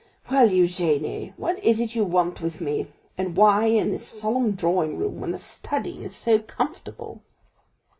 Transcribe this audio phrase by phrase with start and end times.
[0.31, 2.87] "Well, Eugénie, what is it you want with me?
[3.19, 7.21] and why in this solemn drawing room when the study is so comfortable?"